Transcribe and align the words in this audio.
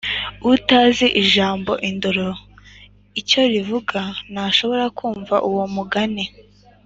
utazi 0.53 1.07
ijambo 1.21 1.71
“indaro” 1.89 2.29
icyo 3.21 3.41
rivuga 3.51 3.99
ntushobora 4.31 4.85
kumva 4.97 5.35
uwo 5.49 5.63
mugani 5.75 6.25